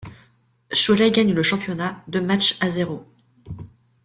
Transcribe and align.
Cholet 0.73 1.11
gagne 1.11 1.31
le 1.31 1.43
championnat 1.43 2.03
deux 2.07 2.21
matchs 2.21 2.57
à 2.59 2.71
zéro. 2.71 3.05